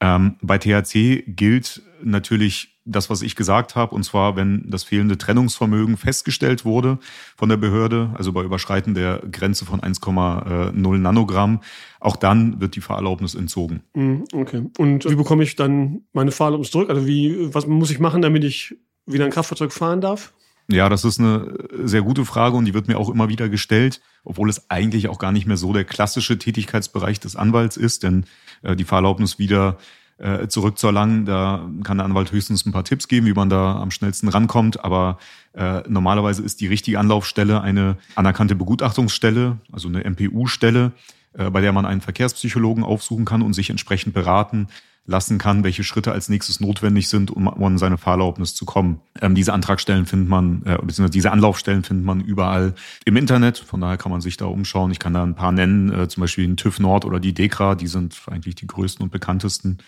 Ähm, 0.00 0.36
bei 0.40 0.58
THC 0.58 1.24
gilt 1.26 1.82
natürlich 2.02 2.78
das, 2.84 3.10
was 3.10 3.22
ich 3.22 3.36
gesagt 3.36 3.76
habe, 3.76 3.94
und 3.94 4.02
zwar, 4.02 4.36
wenn 4.36 4.64
das 4.70 4.82
fehlende 4.82 5.18
Trennungsvermögen 5.18 5.96
festgestellt 5.96 6.64
wurde 6.64 6.98
von 7.36 7.48
der 7.48 7.56
Behörde, 7.56 8.14
also 8.16 8.32
bei 8.32 8.42
Überschreiten 8.42 8.94
der 8.94 9.22
Grenze 9.30 9.66
von 9.66 9.80
1,0 9.80 10.72
Nanogramm, 10.72 11.60
auch 12.00 12.16
dann 12.16 12.60
wird 12.60 12.76
die 12.76 12.80
Fahrerlaubnis 12.80 13.34
entzogen. 13.34 13.82
Mhm, 13.94 14.24
okay. 14.32 14.64
Und 14.78 15.08
wie 15.08 15.16
bekomme 15.16 15.42
ich 15.42 15.56
dann 15.56 16.02
meine 16.12 16.30
Fahrerlaubnis 16.30 16.70
zurück? 16.70 16.88
Also 16.88 17.06
wie, 17.06 17.54
was 17.54 17.66
muss 17.66 17.90
ich 17.90 17.98
machen, 17.98 18.22
damit 18.22 18.44
ich 18.44 18.76
wieder 19.06 19.24
ein 19.24 19.30
Kraftfahrzeug 19.30 19.72
fahren 19.72 20.00
darf? 20.00 20.32
Ja, 20.70 20.90
das 20.90 21.04
ist 21.04 21.18
eine 21.18 21.54
sehr 21.82 22.02
gute 22.02 22.26
Frage 22.26 22.56
und 22.56 22.66
die 22.66 22.74
wird 22.74 22.88
mir 22.88 22.98
auch 22.98 23.08
immer 23.08 23.30
wieder 23.30 23.48
gestellt, 23.48 24.02
obwohl 24.22 24.50
es 24.50 24.70
eigentlich 24.70 25.08
auch 25.08 25.18
gar 25.18 25.32
nicht 25.32 25.46
mehr 25.46 25.56
so 25.56 25.72
der 25.72 25.84
klassische 25.84 26.38
Tätigkeitsbereich 26.38 27.20
des 27.20 27.36
Anwalts 27.36 27.78
ist, 27.78 28.02
denn 28.02 28.26
äh, 28.62 28.76
die 28.76 28.84
Fahrerlaubnis 28.84 29.38
wieder 29.38 29.78
äh, 30.18 30.48
zurückzuerlangen, 30.48 31.24
da 31.24 31.68
kann 31.84 31.98
der 31.98 32.04
Anwalt 32.04 32.32
höchstens 32.32 32.66
ein 32.66 32.72
paar 32.72 32.84
Tipps 32.84 33.08
geben, 33.08 33.26
wie 33.26 33.32
man 33.32 33.48
da 33.48 33.76
am 33.76 33.90
schnellsten 33.90 34.28
rankommt, 34.28 34.84
aber 34.84 35.18
äh, 35.54 35.82
normalerweise 35.88 36.42
ist 36.42 36.60
die 36.60 36.66
richtige 36.66 36.98
Anlaufstelle 36.98 37.60
eine 37.60 37.96
anerkannte 38.14 38.54
Begutachtungsstelle, 38.54 39.58
also 39.72 39.88
eine 39.88 40.04
MPU-Stelle, 40.04 40.92
äh, 41.34 41.50
bei 41.50 41.60
der 41.60 41.72
man 41.72 41.86
einen 41.86 42.00
Verkehrspsychologen 42.00 42.84
aufsuchen 42.84 43.24
kann 43.24 43.42
und 43.42 43.52
sich 43.52 43.70
entsprechend 43.70 44.14
beraten 44.14 44.68
lassen 45.08 45.38
kann, 45.38 45.64
welche 45.64 45.84
Schritte 45.84 46.12
als 46.12 46.28
nächstes 46.28 46.60
notwendig 46.60 47.08
sind, 47.08 47.30
um 47.30 47.48
an 47.48 47.78
seine 47.78 47.96
Fahrerlaubnis 47.96 48.54
zu 48.54 48.66
kommen. 48.66 49.00
Ähm, 49.20 49.34
diese 49.34 49.54
Antragstellen 49.54 50.04
findet 50.04 50.28
man, 50.28 50.62
äh, 50.66 50.76
beziehungsweise 50.76 51.10
diese 51.10 51.32
Anlaufstellen 51.32 51.82
findet 51.82 52.04
man 52.04 52.20
überall 52.20 52.74
im 53.06 53.16
Internet. 53.16 53.58
Von 53.58 53.80
daher 53.80 53.96
kann 53.96 54.12
man 54.12 54.20
sich 54.20 54.36
da 54.36 54.44
umschauen. 54.44 54.90
Ich 54.90 54.98
kann 54.98 55.14
da 55.14 55.22
ein 55.22 55.34
paar 55.34 55.50
nennen, 55.50 55.90
äh, 55.92 56.08
zum 56.08 56.20
Beispiel 56.20 56.46
den 56.46 56.58
TÜV 56.58 56.78
Nord 56.78 57.06
oder 57.06 57.20
die 57.20 57.32
DEKRA, 57.32 57.74
die 57.74 57.86
sind 57.86 58.20
eigentlich 58.26 58.54
die 58.54 58.66
größten 58.66 59.02
und 59.02 59.10
bekanntesten. 59.10 59.78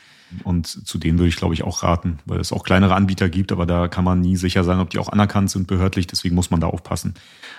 Und 0.44 0.66
zu 0.66 0.99
denen 0.99 1.18
würde 1.18 1.28
ich, 1.28 1.37
glaube 1.37 1.54
ich, 1.54 1.64
auch 1.64 1.82
raten, 1.82 2.18
weil 2.25 2.40
es 2.40 2.52
auch 2.52 2.62
kleinere 2.62 2.94
Anbieter 2.94 3.28
gibt, 3.28 3.52
aber 3.52 3.66
da 3.66 3.88
kann 3.88 4.04
man 4.04 4.20
nie 4.20 4.37
sicher 4.37 4.64
sein, 4.64 4.78
ob 4.78 4.90
die 4.90 4.99
auch 4.99 5.08
anerkannt 5.08 5.50
sind 5.50 5.66
behördlich. 5.66 6.06
Deswegen 6.06 6.34
muss 6.34 6.50
man 6.50 6.60
da 6.60 6.68
aufpassen. 6.68 7.14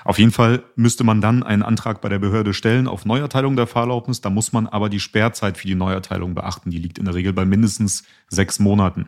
Auf 0.05 0.19
jeden 0.19 0.31
Fall 0.31 0.63
müsste 0.75 1.03
man 1.03 1.21
dann 1.21 1.43
einen 1.43 1.63
Antrag 1.63 2.01
bei 2.01 2.09
der 2.09 2.19
Behörde 2.19 2.53
stellen 2.53 2.87
auf 2.87 3.05
Neuerteilung 3.05 3.55
der 3.55 3.67
Fahrerlaubnis. 3.67 4.21
Da 4.21 4.29
muss 4.29 4.53
man 4.53 4.67
aber 4.67 4.89
die 4.89 4.99
Sperrzeit 4.99 5.57
für 5.57 5.67
die 5.67 5.75
Neuerteilung 5.75 6.33
beachten. 6.33 6.71
Die 6.71 6.79
liegt 6.79 6.97
in 6.97 7.05
der 7.05 7.15
Regel 7.15 7.33
bei 7.33 7.45
mindestens 7.45 8.03
sechs 8.29 8.59
Monaten. 8.59 9.07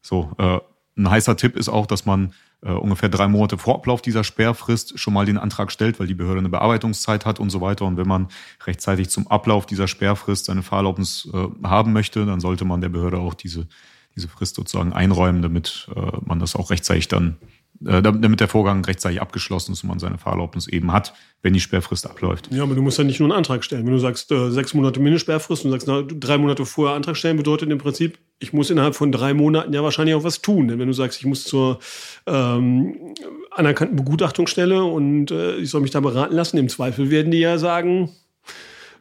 So, 0.00 0.32
äh, 0.38 0.58
ein 0.96 1.10
heißer 1.10 1.36
Tipp 1.36 1.56
ist 1.56 1.68
auch, 1.68 1.86
dass 1.86 2.06
man 2.06 2.32
äh, 2.62 2.70
ungefähr 2.70 3.08
drei 3.08 3.28
Monate 3.28 3.58
vor 3.58 3.74
Ablauf 3.76 4.02
dieser 4.02 4.24
Sperrfrist 4.24 4.98
schon 4.98 5.14
mal 5.14 5.26
den 5.26 5.38
Antrag 5.38 5.70
stellt, 5.70 6.00
weil 6.00 6.06
die 6.06 6.14
Behörde 6.14 6.40
eine 6.40 6.48
Bearbeitungszeit 6.48 7.26
hat 7.26 7.38
und 7.38 7.50
so 7.50 7.60
weiter. 7.60 7.84
Und 7.84 7.96
wenn 7.96 8.08
man 8.08 8.28
rechtzeitig 8.64 9.10
zum 9.10 9.26
Ablauf 9.28 9.66
dieser 9.66 9.88
Sperrfrist 9.88 10.46
seine 10.46 10.62
Fahrerlaubnis 10.62 11.28
äh, 11.32 11.66
haben 11.66 11.92
möchte, 11.92 12.24
dann 12.26 12.40
sollte 12.40 12.64
man 12.64 12.80
der 12.80 12.88
Behörde 12.88 13.18
auch 13.18 13.34
diese, 13.34 13.66
diese 14.14 14.28
Frist 14.28 14.56
sozusagen 14.56 14.92
einräumen, 14.92 15.42
damit 15.42 15.88
äh, 15.94 16.00
man 16.24 16.38
das 16.38 16.56
auch 16.56 16.70
rechtzeitig 16.70 17.08
dann 17.08 17.36
damit 17.80 18.40
der 18.40 18.48
Vorgang 18.48 18.84
rechtzeitig 18.84 19.20
abgeschlossen 19.20 19.72
ist 19.72 19.82
und 19.82 19.88
man 19.88 19.98
seine 19.98 20.18
Fahrerlaubnis 20.18 20.66
eben 20.66 20.92
hat, 20.92 21.14
wenn 21.42 21.52
die 21.52 21.60
Sperrfrist 21.60 22.08
abläuft. 22.08 22.48
Ja, 22.50 22.62
aber 22.62 22.74
du 22.74 22.82
musst 22.82 22.98
ja 22.98 23.04
nicht 23.04 23.20
nur 23.20 23.28
einen 23.28 23.36
Antrag 23.36 23.64
stellen. 23.64 23.84
Wenn 23.86 23.92
du 23.92 23.98
sagst, 23.98 24.32
äh, 24.32 24.50
sechs 24.50 24.74
Monate 24.74 25.00
Mindestsperrfrist 25.00 25.64
und 25.64 25.70
sagst, 25.70 25.86
na, 25.86 26.02
drei 26.02 26.38
Monate 26.38 26.64
vorher 26.66 26.96
Antrag 26.96 27.16
stellen, 27.16 27.36
bedeutet 27.36 27.70
im 27.70 27.78
Prinzip, 27.78 28.18
ich 28.38 28.52
muss 28.52 28.70
innerhalb 28.70 28.94
von 28.94 29.12
drei 29.12 29.34
Monaten 29.34 29.72
ja 29.72 29.82
wahrscheinlich 29.82 30.14
auch 30.14 30.24
was 30.24 30.42
tun. 30.42 30.68
Denn 30.68 30.78
wenn 30.78 30.88
du 30.88 30.94
sagst, 30.94 31.18
ich 31.18 31.26
muss 31.26 31.44
zur 31.44 31.78
ähm, 32.26 33.14
anerkannten 33.50 33.96
Begutachtungsstelle 33.96 34.84
und 34.84 35.30
äh, 35.30 35.56
ich 35.56 35.70
soll 35.70 35.80
mich 35.80 35.90
da 35.90 36.00
beraten 36.00 36.34
lassen, 36.34 36.58
im 36.58 36.68
Zweifel 36.68 37.10
werden 37.10 37.30
die 37.30 37.38
ja 37.38 37.58
sagen, 37.58 38.10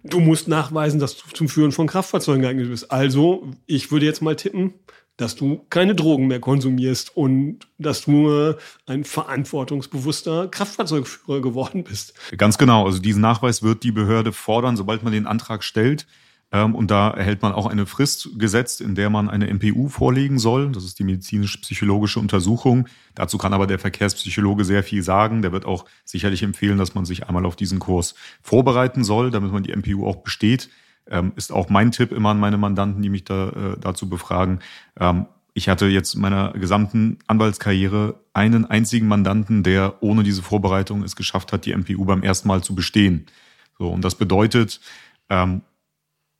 du 0.04 0.20
musst 0.20 0.48
nachweisen, 0.48 1.00
dass 1.00 1.18
du 1.18 1.24
zum 1.34 1.50
Führen 1.50 1.72
von 1.72 1.88
Kraftfahrzeugen 1.88 2.42
geeignet 2.42 2.70
bist. 2.70 2.92
Also, 2.92 3.48
ich 3.66 3.92
würde 3.92 4.06
jetzt 4.06 4.22
mal 4.22 4.36
tippen, 4.36 4.74
dass 5.18 5.36
du 5.36 5.66
keine 5.70 5.96
Drogen 5.96 6.28
mehr 6.28 6.40
konsumierst 6.40 7.16
und 7.16 7.68
dass 7.78 8.02
du 8.02 8.56
ein 8.86 9.04
verantwortungsbewusster 9.04 10.48
Kraftfahrzeugführer 10.50 11.42
geworden 11.42 11.84
bist. 11.84 12.14
Ganz 12.38 12.58
genau. 12.58 12.86
Also 12.86 13.00
diesen 13.00 13.22
Nachweis 13.22 13.64
wird 13.64 13.84
die 13.84 13.92
Behörde 13.92 14.34
fordern, 14.34 14.76
sobald 14.76 15.04
man 15.04 15.14
den 15.14 15.28
Antrag 15.28 15.64
stellt. 15.64 16.06
Ähm, 16.52 16.76
und 16.76 16.92
da 16.92 17.10
erhält 17.10 17.42
man 17.42 17.54
auch 17.54 17.66
eine 17.66 17.86
Frist 17.86 18.30
gesetzt, 18.38 18.82
in 18.82 18.96
der 18.96 19.10
man 19.10 19.30
eine 19.30 19.52
MPU 19.54 19.88
vorlegen 19.90 20.38
soll. 20.38 20.72
Das 20.72 20.84
ist 20.84 21.00
die 21.00 21.04
medizinisch-psychologische 21.04 22.20
Untersuchung. 22.20 22.88
Dazu 23.16 23.38
kann 23.38 23.54
aber 23.54 23.68
der 23.68 23.80
Verkehrspsychologe 23.80 24.64
sehr 24.64 24.84
viel 24.84 25.02
sagen. 25.02 25.42
Der 25.42 25.52
wird 25.52 25.66
auch 25.66 25.86
sicherlich 26.04 26.44
empfehlen, 26.44 26.78
dass 26.78 26.94
man 26.94 27.06
sich 27.06 27.28
einmal 27.28 27.46
auf 27.46 27.56
diesen 27.56 27.80
Kurs 27.80 28.16
vorbereiten 28.42 29.04
soll, 29.04 29.32
damit 29.32 29.52
man 29.52 29.64
die 29.64 29.76
MPU 29.76 30.06
auch 30.06 30.18
besteht 30.18 30.70
ähm, 31.10 31.34
ist 31.36 31.52
auch 31.52 31.70
mein 31.70 31.92
Tipp 31.92 32.12
immer 32.12 32.30
an 32.30 32.40
meine 32.40 32.58
Mandanten, 32.58 33.02
die 33.02 33.10
mich 33.10 33.24
da 33.24 33.50
äh, 33.50 33.78
dazu 33.80 34.10
befragen. 34.10 34.60
Ähm, 35.00 35.26
ich 35.54 35.70
hatte 35.70 35.88
jetzt 35.88 36.16
in 36.16 36.22
meiner 36.22 36.52
gesamten 36.52 37.18
Anwaltskarriere 37.28 38.20
einen 38.34 38.66
einzigen 38.66 39.08
Mandanten, 39.08 39.64
der 39.64 40.04
ohne 40.04 40.24
diese 40.24 40.44
Vorbereitung 40.44 41.02
es 41.04 41.16
geschafft 41.16 41.54
hat, 41.54 41.66
die 41.66 41.74
MPU 41.76 42.04
beim 42.04 42.24
ersten 42.24 42.50
Mal 42.50 42.62
zu 42.62 42.76
bestehen. 42.76 43.28
So, 43.80 43.90
und 43.90 44.04
das 44.04 44.16
bedeutet, 44.16 44.82
ähm, 45.30 45.62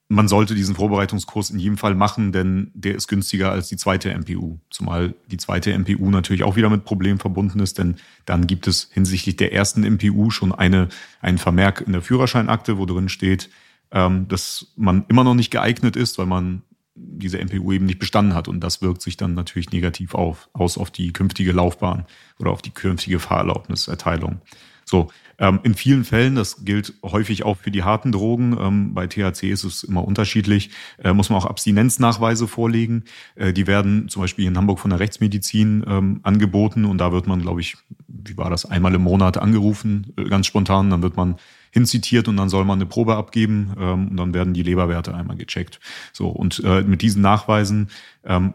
man 0.08 0.28
sollte 0.28 0.54
diesen 0.54 0.76
Vorbereitungskurs 0.76 1.50
in 1.50 1.58
jedem 1.58 1.78
Fall 1.78 1.94
machen, 1.94 2.30
denn 2.30 2.70
der 2.74 2.94
ist 2.94 3.08
günstiger 3.08 3.50
als 3.50 3.68
die 3.68 3.76
zweite 3.76 4.16
MPU. 4.16 4.58
Zumal 4.70 5.14
die 5.30 5.36
zweite 5.36 5.76
MPU 5.76 6.10
natürlich 6.10 6.44
auch 6.44 6.56
wieder 6.56 6.70
mit 6.70 6.84
Problemen 6.84 7.18
verbunden 7.18 7.58
ist, 7.58 7.78
denn 7.78 7.96
dann 8.24 8.46
gibt 8.46 8.68
es 8.68 8.88
hinsichtlich 8.92 9.36
der 9.36 9.52
ersten 9.52 9.82
MPU 9.82 10.30
schon 10.30 10.52
eine, 10.52 10.88
einen 11.20 11.38
Vermerk 11.38 11.80
in 11.80 11.92
der 11.92 12.02
Führerscheinakte, 12.02 12.78
wo 12.78 12.86
drin 12.86 13.08
steht, 13.08 13.50
ähm, 13.90 14.28
dass 14.28 14.72
man 14.76 15.04
immer 15.08 15.24
noch 15.24 15.34
nicht 15.34 15.50
geeignet 15.50 15.96
ist, 15.96 16.18
weil 16.18 16.26
man 16.26 16.62
diese 16.94 17.38
MPU 17.38 17.72
eben 17.72 17.86
nicht 17.86 17.98
bestanden 17.98 18.34
hat. 18.34 18.48
Und 18.48 18.60
das 18.60 18.82
wirkt 18.82 19.02
sich 19.02 19.16
dann 19.16 19.34
natürlich 19.34 19.70
negativ 19.70 20.14
auf, 20.14 20.48
aus 20.52 20.78
auf 20.78 20.90
die 20.90 21.12
künftige 21.12 21.52
Laufbahn 21.52 22.06
oder 22.38 22.50
auf 22.50 22.62
die 22.62 22.70
künftige 22.70 23.18
Fahrerlaubniserteilung. 23.18 24.40
So, 24.84 25.08
ähm, 25.38 25.60
in 25.64 25.74
vielen 25.74 26.04
Fällen, 26.04 26.36
das 26.36 26.64
gilt 26.64 26.94
häufig 27.02 27.44
auch 27.44 27.56
für 27.58 27.70
die 27.70 27.82
harten 27.82 28.12
Drogen, 28.12 28.56
ähm, 28.58 28.94
bei 28.94 29.06
THC 29.06 29.50
ist 29.50 29.64
es 29.64 29.82
immer 29.82 30.04
unterschiedlich, 30.04 30.70
äh, 31.02 31.12
muss 31.12 31.28
man 31.28 31.38
auch 31.38 31.44
Abstinenznachweise 31.44 32.46
vorlegen. 32.46 33.04
Äh, 33.34 33.52
die 33.52 33.66
werden 33.66 34.08
zum 34.08 34.22
Beispiel 34.22 34.46
in 34.46 34.56
Hamburg 34.56 34.78
von 34.78 34.90
der 34.90 35.00
Rechtsmedizin 35.00 35.84
ähm, 35.86 36.20
angeboten 36.22 36.84
und 36.84 36.98
da 36.98 37.12
wird 37.12 37.26
man, 37.26 37.42
glaube 37.42 37.60
ich, 37.60 37.76
wie 38.06 38.36
war 38.36 38.48
das, 38.48 38.64
einmal 38.64 38.94
im 38.94 39.02
Monat 39.02 39.36
angerufen, 39.36 40.12
äh, 40.16 40.24
ganz 40.24 40.46
spontan, 40.46 40.88
dann 40.88 41.02
wird 41.02 41.16
man 41.16 41.36
hinzitiert 41.76 42.26
und 42.26 42.38
dann 42.38 42.48
soll 42.48 42.64
man 42.64 42.78
eine 42.78 42.86
Probe 42.86 43.16
abgeben 43.16 43.74
ähm, 43.78 44.08
und 44.08 44.16
dann 44.16 44.32
werden 44.32 44.54
die 44.54 44.62
Leberwerte 44.62 45.14
einmal 45.14 45.36
gecheckt. 45.36 45.78
So 46.14 46.28
und 46.28 46.62
äh, 46.64 46.80
mit 46.80 47.02
diesen 47.02 47.20
Nachweisen 47.20 47.90
ähm, 48.24 48.54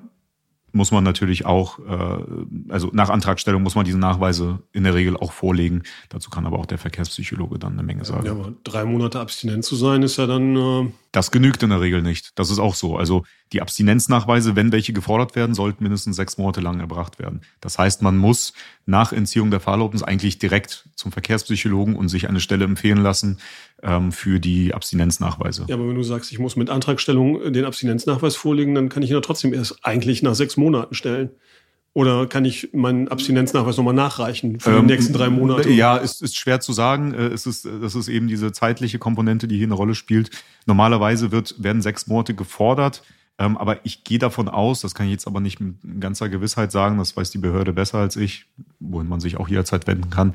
muss 0.73 0.91
man 0.91 1.03
natürlich 1.03 1.45
auch, 1.45 1.79
äh, 1.79 2.23
also 2.69 2.89
nach 2.93 3.09
Antragstellung 3.09 3.63
muss 3.63 3.75
man 3.75 3.85
diese 3.85 3.97
Nachweise 3.97 4.59
in 4.71 4.83
der 4.83 4.95
Regel 4.95 5.17
auch 5.17 5.31
vorlegen. 5.31 5.83
Dazu 6.09 6.29
kann 6.29 6.45
aber 6.45 6.59
auch 6.59 6.65
der 6.65 6.77
Verkehrspsychologe 6.77 7.59
dann 7.59 7.73
eine 7.73 7.83
Menge 7.83 8.05
sagen. 8.05 8.25
Ja, 8.25 8.31
aber 8.31 8.53
drei 8.63 8.85
Monate 8.85 9.19
abstinent 9.19 9.65
zu 9.65 9.75
sein, 9.75 10.03
ist 10.03 10.17
ja 10.17 10.27
dann. 10.27 10.55
Äh 10.55 10.91
das 11.11 11.31
genügt 11.31 11.61
in 11.61 11.71
der 11.71 11.81
Regel 11.81 12.01
nicht. 12.01 12.39
Das 12.39 12.49
ist 12.49 12.59
auch 12.59 12.73
so. 12.73 12.95
Also 12.95 13.25
die 13.51 13.61
Abstinenznachweise, 13.61 14.55
wenn 14.55 14.71
welche 14.71 14.93
gefordert 14.93 15.35
werden, 15.35 15.53
sollten 15.53 15.83
mindestens 15.83 16.15
sechs 16.15 16.37
Monate 16.37 16.61
lang 16.61 16.79
erbracht 16.79 17.19
werden. 17.19 17.41
Das 17.59 17.77
heißt, 17.77 18.01
man 18.01 18.17
muss 18.17 18.53
nach 18.85 19.11
Entziehung 19.11 19.51
der 19.51 19.59
Fahrerlaubnis 19.59 20.03
eigentlich 20.03 20.39
direkt 20.39 20.87
zum 20.95 21.11
Verkehrspsychologen 21.11 21.97
und 21.97 22.07
sich 22.07 22.29
eine 22.29 22.39
Stelle 22.39 22.63
empfehlen 22.63 23.03
lassen 23.03 23.39
ähm, 23.83 24.11
für 24.11 24.39
die 24.39 24.73
Abstinenznachweise. 24.73 25.65
Ja, 25.67 25.75
aber 25.75 25.87
wenn 25.87 25.95
du 25.95 26.03
sagst, 26.03 26.31
ich 26.31 26.39
muss 26.39 26.55
mit 26.55 26.69
Antragstellung 26.69 27.53
den 27.53 27.65
Abstinenznachweis 27.65 28.35
vorlegen, 28.35 28.75
dann 28.75 28.89
kann 28.89 29.03
ich 29.03 29.09
ihn 29.09 29.15
ja 29.15 29.21
trotzdem 29.21 29.53
erst 29.53 29.83
eigentlich 29.83 30.23
nach 30.23 30.35
sechs 30.35 30.57
Monaten 30.57 30.93
stellen. 30.93 31.31
Oder 31.93 32.25
kann 32.25 32.45
ich 32.45 32.69
meinen 32.71 33.09
Abstinenznachweis 33.09 33.75
nochmal 33.75 33.93
nachreichen 33.93 34.61
für 34.61 34.71
ähm, 34.71 34.87
die 34.87 34.93
nächsten 34.93 35.11
drei 35.11 35.29
Monate? 35.29 35.69
Ja, 35.69 35.97
ist, 35.97 36.21
ist 36.21 36.37
schwer 36.37 36.61
zu 36.61 36.71
sagen. 36.71 37.13
Äh, 37.13 37.27
es 37.27 37.45
ist, 37.45 37.65
das 37.65 37.95
ist 37.95 38.07
eben 38.07 38.29
diese 38.29 38.53
zeitliche 38.53 38.97
Komponente, 38.97 39.47
die 39.47 39.57
hier 39.57 39.67
eine 39.67 39.73
Rolle 39.73 39.93
spielt. 39.93 40.31
Normalerweise 40.65 41.31
wird, 41.31 41.61
werden 41.61 41.81
sechs 41.81 42.07
Monate 42.07 42.33
gefordert. 42.33 43.03
Ähm, 43.37 43.57
aber 43.57 43.85
ich 43.85 44.03
gehe 44.03 44.19
davon 44.19 44.47
aus, 44.47 44.81
das 44.81 44.95
kann 44.95 45.07
ich 45.07 45.11
jetzt 45.11 45.27
aber 45.27 45.41
nicht 45.41 45.59
mit 45.59 45.75
ganzer 45.99 46.29
Gewissheit 46.29 46.71
sagen, 46.71 46.97
das 46.97 47.17
weiß 47.17 47.31
die 47.31 47.39
Behörde 47.39 47.73
besser 47.73 47.97
als 47.97 48.15
ich, 48.15 48.45
wohin 48.79 49.09
man 49.09 49.19
sich 49.19 49.37
auch 49.37 49.49
jederzeit 49.49 49.87
wenden 49.87 50.09
kann, 50.09 50.33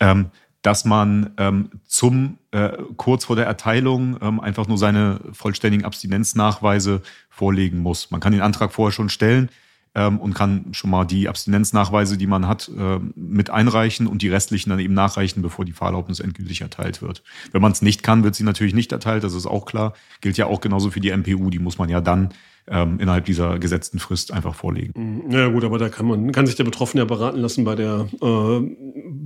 ähm, 0.00 0.26
dass 0.68 0.84
man 0.84 1.30
ähm, 1.38 1.70
zum 1.86 2.36
äh, 2.50 2.72
kurz 2.98 3.24
vor 3.24 3.36
der 3.36 3.46
Erteilung 3.46 4.18
ähm, 4.20 4.38
einfach 4.38 4.68
nur 4.68 4.76
seine 4.76 5.18
vollständigen 5.32 5.86
Abstinenznachweise 5.86 7.00
vorlegen 7.30 7.78
muss. 7.78 8.10
Man 8.10 8.20
kann 8.20 8.34
den 8.34 8.42
Antrag 8.42 8.70
vorher 8.70 8.92
schon 8.92 9.08
stellen 9.08 9.48
ähm, 9.94 10.20
und 10.20 10.34
kann 10.34 10.66
schon 10.72 10.90
mal 10.90 11.06
die 11.06 11.26
Abstinenznachweise, 11.26 12.18
die 12.18 12.26
man 12.26 12.46
hat, 12.46 12.70
äh, 12.78 12.98
mit 13.14 13.48
einreichen 13.48 14.06
und 14.06 14.20
die 14.20 14.28
restlichen 14.28 14.68
dann 14.68 14.78
eben 14.78 14.92
nachreichen, 14.92 15.40
bevor 15.40 15.64
die 15.64 15.72
Fahrerlaubnis 15.72 16.20
endgültig 16.20 16.60
erteilt 16.60 17.00
wird. 17.00 17.22
Wenn 17.50 17.62
man 17.62 17.72
es 17.72 17.80
nicht 17.80 18.02
kann, 18.02 18.22
wird 18.22 18.34
sie 18.34 18.44
natürlich 18.44 18.74
nicht 18.74 18.92
erteilt, 18.92 19.24
das 19.24 19.32
ist 19.32 19.46
auch 19.46 19.64
klar. 19.64 19.94
Gilt 20.20 20.36
ja 20.36 20.44
auch 20.44 20.60
genauso 20.60 20.90
für 20.90 21.00
die 21.00 21.16
MPU, 21.16 21.48
die 21.48 21.60
muss 21.60 21.78
man 21.78 21.88
ja 21.88 22.02
dann 22.02 22.34
ähm, 22.70 22.98
innerhalb 23.00 23.24
dieser 23.24 23.58
gesetzten 23.58 23.98
Frist 23.98 24.32
einfach 24.32 24.54
vorlegen. 24.54 25.24
Mhm. 25.24 25.30
Ja 25.30 25.48
gut, 25.48 25.64
aber 25.64 25.78
da 25.78 25.88
kann 25.88 26.06
man 26.06 26.32
kann 26.32 26.46
sich 26.46 26.56
der 26.56 26.64
Betroffene 26.64 27.02
ja 27.02 27.04
beraten 27.06 27.38
lassen 27.38 27.64
bei 27.64 27.74
der 27.74 28.06
äh, 28.20 28.60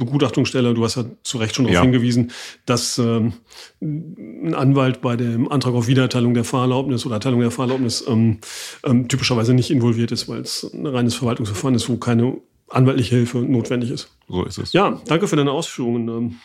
Begutachtungsstelle. 0.05 0.75
Du 0.75 0.85
hast 0.85 0.97
ja 0.97 1.05
zu 1.23 1.39
Recht 1.39 1.55
schon 1.55 1.65
darauf 1.65 1.77
ja. 1.77 1.83
hingewiesen, 1.83 2.31
dass 2.67 2.99
ähm, 2.99 3.35
ein 3.81 4.55
Anwalt 4.55 5.01
bei 5.01 5.17
dem 5.17 5.51
Antrag 5.51 5.75
auf 5.75 5.87
Wiedererteilung 5.87 6.35
der 6.35 6.45
Fahrerlaubnis 6.45 7.07
oder 7.07 7.17
Erteilung 7.17 7.41
der 7.41 7.51
Fahrerlaubnis 7.51 8.05
ähm, 8.07 8.39
ähm, 8.85 9.09
typischerweise 9.09 9.55
nicht 9.55 9.71
involviert 9.71 10.13
ist, 10.13 10.29
weil 10.29 10.41
es 10.41 10.65
ein 10.73 10.87
reines 10.87 11.15
Verwaltungsverfahren 11.15 11.75
ist, 11.75 11.89
wo 11.89 11.97
keine 11.97 12.39
anwaltliche 12.69 13.17
Hilfe 13.17 13.39
notwendig 13.39 13.91
ist. 13.91 14.09
So 14.29 14.45
ist 14.45 14.59
es. 14.59 14.73
Ja, 14.73 15.01
danke 15.07 15.29
für 15.29 15.37
deine 15.37 15.53
Ausführungen. 15.53 16.09
Ähm, 16.09 16.37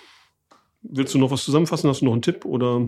willst 0.82 1.14
du 1.14 1.18
noch 1.18 1.32
was 1.32 1.44
zusammenfassen? 1.44 1.90
Hast 1.90 2.02
du 2.02 2.06
noch 2.06 2.14
einen 2.14 2.22
Tipp 2.22 2.46
oder? 2.46 2.88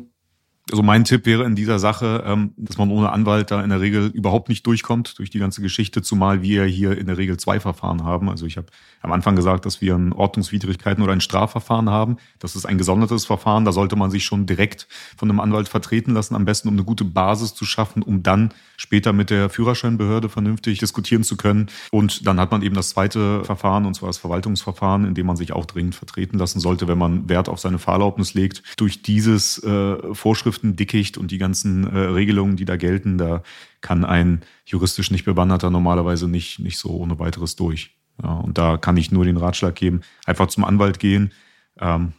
Also 0.71 0.83
mein 0.83 1.03
Tipp 1.03 1.25
wäre 1.25 1.45
in 1.45 1.55
dieser 1.55 1.79
Sache, 1.79 2.23
ähm, 2.25 2.53
dass 2.57 2.77
man 2.77 2.91
ohne 2.91 3.11
Anwalt 3.11 3.51
da 3.51 3.63
in 3.63 3.69
der 3.69 3.81
Regel 3.81 4.07
überhaupt 4.07 4.49
nicht 4.49 4.65
durchkommt 4.67 5.17
durch 5.17 5.29
die 5.29 5.39
ganze 5.39 5.61
Geschichte, 5.61 6.01
zumal 6.01 6.41
wir 6.41 6.65
hier 6.65 6.97
in 6.97 7.07
der 7.07 7.17
Regel 7.17 7.37
zwei 7.37 7.59
Verfahren 7.59 8.03
haben. 8.03 8.29
Also 8.29 8.45
ich 8.45 8.57
habe 8.57 8.67
am 9.01 9.11
Anfang 9.11 9.35
gesagt, 9.35 9.65
dass 9.65 9.81
wir 9.81 9.95
ein 9.95 10.13
Ordnungswidrigkeiten 10.13 11.03
oder 11.03 11.13
ein 11.13 11.21
Strafverfahren 11.21 11.89
haben. 11.89 12.17
Das 12.39 12.55
ist 12.55 12.65
ein 12.65 12.77
gesondertes 12.77 13.25
Verfahren. 13.25 13.65
Da 13.65 13.71
sollte 13.71 13.95
man 13.95 14.11
sich 14.11 14.25
schon 14.25 14.45
direkt 14.45 14.87
von 15.17 15.29
einem 15.29 15.39
Anwalt 15.39 15.69
vertreten 15.69 16.13
lassen, 16.13 16.35
am 16.35 16.45
besten 16.45 16.67
um 16.67 16.75
eine 16.75 16.83
gute 16.83 17.05
Basis 17.05 17.55
zu 17.55 17.65
schaffen, 17.65 18.03
um 18.03 18.21
dann 18.23 18.53
später 18.77 19.13
mit 19.13 19.29
der 19.29 19.49
Führerscheinbehörde 19.49 20.29
vernünftig 20.29 20.79
diskutieren 20.79 21.23
zu 21.23 21.35
können. 21.35 21.67
Und 21.91 22.27
dann 22.27 22.39
hat 22.39 22.51
man 22.51 22.61
eben 22.61 22.75
das 22.75 22.89
zweite 22.89 23.43
Verfahren, 23.43 23.85
und 23.85 23.95
zwar 23.95 24.07
das 24.09 24.17
Verwaltungsverfahren, 24.17 25.05
in 25.05 25.15
dem 25.15 25.25
man 25.25 25.35
sich 25.35 25.51
auch 25.53 25.65
dringend 25.65 25.95
vertreten 25.95 26.37
lassen 26.37 26.59
sollte, 26.59 26.87
wenn 26.87 26.97
man 26.97 27.27
Wert 27.29 27.49
auf 27.49 27.59
seine 27.59 27.79
Fahrerlaubnis 27.79 28.33
legt. 28.33 28.63
Durch 28.77 29.01
dieses 29.01 29.61
äh, 29.63 30.13
Vorschrift 30.13 30.58
Vorschriften 30.59 31.19
und 31.19 31.31
die 31.31 31.37
ganzen 31.37 31.87
äh, 31.87 31.97
Regelungen, 31.97 32.55
die 32.55 32.65
da 32.65 32.77
gelten, 32.77 33.17
da 33.17 33.43
kann 33.81 34.05
ein 34.05 34.41
juristisch 34.65 35.11
nicht 35.11 35.25
bewanderter 35.25 35.69
normalerweise 35.69 36.27
nicht, 36.27 36.59
nicht 36.59 36.77
so 36.77 36.89
ohne 36.89 37.19
weiteres 37.19 37.55
durch. 37.55 37.91
Ja, 38.21 38.33
und 38.33 38.57
da 38.57 38.77
kann 38.77 38.97
ich 38.97 39.11
nur 39.11 39.25
den 39.25 39.37
Ratschlag 39.37 39.75
geben, 39.75 40.01
einfach 40.25 40.47
zum 40.47 40.65
Anwalt 40.65 40.99
gehen 40.99 41.31
ähm, 41.79 42.13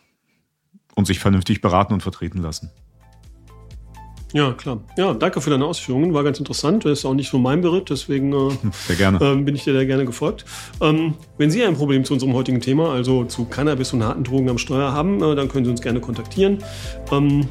und 0.94 1.06
sich 1.06 1.18
vernünftig 1.18 1.60
beraten 1.60 1.92
und 1.92 2.02
vertreten 2.02 2.38
lassen. 2.38 2.70
Ja, 4.32 4.52
klar. 4.52 4.78
Ja, 4.96 5.12
danke 5.12 5.40
für 5.40 5.50
deine 5.50 5.64
Ausführungen. 5.64 6.14
War 6.14 6.22
ganz 6.22 6.38
interessant. 6.38 6.84
Das 6.84 7.00
ist 7.00 7.04
auch 7.04 7.14
nicht 7.14 7.30
so 7.30 7.38
mein 7.38 7.62
Beritt, 7.62 7.90
deswegen 7.90 8.32
äh, 8.32 8.56
Sehr 8.86 8.96
gerne. 8.96 9.18
Äh, 9.18 9.36
bin 9.42 9.56
ich 9.56 9.64
dir 9.64 9.74
da 9.74 9.84
gerne 9.84 10.04
gefolgt. 10.04 10.44
Ähm, 10.80 11.14
wenn 11.36 11.50
Sie 11.50 11.64
ein 11.64 11.74
Problem 11.74 12.04
zu 12.04 12.14
unserem 12.14 12.34
heutigen 12.34 12.60
Thema, 12.60 12.92
also 12.92 13.24
zu 13.24 13.46
Cannabis 13.46 13.92
und 13.92 14.04
harten 14.04 14.22
Drogen 14.22 14.48
am 14.48 14.58
Steuer 14.58 14.92
haben, 14.92 15.20
äh, 15.22 15.34
dann 15.34 15.48
können 15.48 15.64
Sie 15.64 15.70
uns 15.70 15.82
gerne 15.82 16.00
kontaktieren. 16.00 16.58
Ähm, 17.10 17.48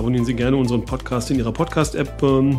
Abonnieren 0.00 0.24
Sie 0.24 0.34
gerne 0.34 0.56
unseren 0.56 0.82
Podcast 0.82 1.30
in 1.30 1.38
Ihrer 1.38 1.52
Podcast-App. 1.52 2.22
Ähm, 2.22 2.58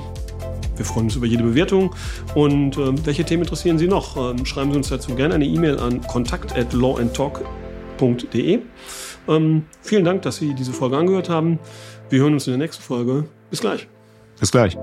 wir 0.76 0.86
freuen 0.86 1.08
uns 1.08 1.16
über 1.16 1.26
jede 1.26 1.42
Bewertung. 1.42 1.96
Und 2.36 2.78
äh, 2.78 3.04
welche 3.04 3.24
Themen 3.24 3.42
interessieren 3.42 3.80
Sie 3.80 3.88
noch? 3.88 4.16
Ähm, 4.16 4.46
schreiben 4.46 4.72
Sie 4.72 4.78
uns 4.78 4.90
dazu 4.90 5.16
gerne 5.16 5.34
eine 5.34 5.46
E-Mail 5.46 5.80
an 5.80 6.04
kontakt.lawandtalk.de. 6.04 8.60
Ähm, 9.28 9.66
vielen 9.82 10.06
Dank, 10.06 10.22
dass 10.22 10.36
Sie 10.36 10.54
diese 10.54 10.72
Folge 10.72 10.98
angehört 10.98 11.30
haben. 11.30 11.58
Wir 12.12 12.22
hören 12.22 12.34
uns 12.34 12.46
in 12.46 12.52
der 12.52 12.60
nächsten 12.60 12.84
Folge. 12.84 13.26
Bis 13.50 13.62
gleich. 13.62 13.88
Bis 14.40 14.52
gleich. 14.52 14.78